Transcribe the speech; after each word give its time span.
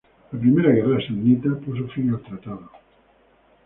La 0.31 0.39
primera 0.39 0.71
guerra 0.71 0.99
samnita 1.05 1.53
puso 1.67 1.87
fin 1.93 2.09
al 2.15 2.21
tratado. 2.31 2.71